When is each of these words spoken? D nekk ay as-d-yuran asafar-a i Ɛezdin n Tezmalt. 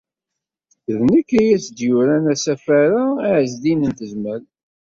D 0.97 0.99
nekk 1.11 1.29
ay 1.39 1.47
as-d-yuran 1.55 2.25
asafar-a 2.33 3.03
i 3.27 3.29
Ɛezdin 3.37 3.81
n 3.89 3.91
Tezmalt. 3.97 4.49